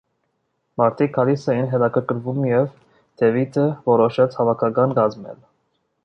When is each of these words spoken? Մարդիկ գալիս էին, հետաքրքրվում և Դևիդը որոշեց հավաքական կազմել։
Մարդիկ 0.81 1.11
գալիս 1.17 1.43
էին, 1.53 1.67
հետաքրքրվում 1.73 2.39
և 2.51 2.65
Դևիդը 3.23 3.65
որոշեց 3.91 4.39
հավաքական 4.39 4.97
կազմել։ 5.01 5.37